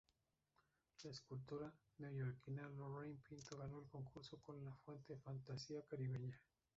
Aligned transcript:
La 1.03 1.11
escultora 1.11 1.71
neoyorkina 1.99 2.67
Lorraine 2.69 3.19
Pinto 3.21 3.55
ganó 3.55 3.77
el 3.77 3.87
concurso 3.87 4.41
con 4.41 4.65
la 4.65 4.73
fuente 4.73 5.15
""Fantasía 5.17 5.85
Caribeña"". 5.85 6.41